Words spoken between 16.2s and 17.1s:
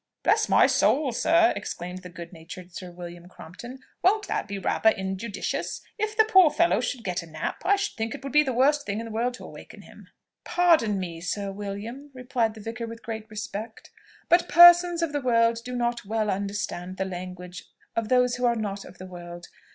understand the